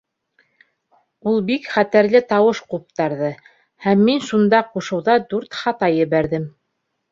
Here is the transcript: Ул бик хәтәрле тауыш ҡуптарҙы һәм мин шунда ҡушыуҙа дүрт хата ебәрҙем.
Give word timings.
Ул 1.31 1.35
бик 1.49 1.67
хәтәрле 1.73 2.21
тауыш 2.31 2.61
ҡуптарҙы 2.73 3.31
һәм 3.87 4.03
мин 4.09 4.25
шунда 4.31 4.65
ҡушыуҙа 4.73 5.21
дүрт 5.29 5.63
хата 5.63 5.95
ебәрҙем. 6.01 6.53